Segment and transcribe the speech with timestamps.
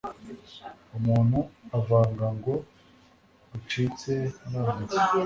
[0.97, 1.39] umuntu
[1.77, 2.53] avaga ngo
[3.51, 4.13] «rucitse
[4.49, 4.99] nambutse